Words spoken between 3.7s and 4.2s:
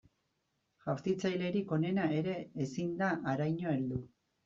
heldu.